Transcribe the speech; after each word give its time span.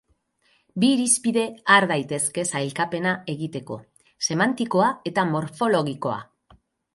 Bi 0.83 0.87
irizpide 0.93 1.43
har 1.73 1.85
daitezke 1.91 2.45
sailkapena 2.51 3.11
egiteko: 3.35 3.77
semantikoa 4.29 4.89
eta 5.13 5.27
morfologikoa. 5.37 6.19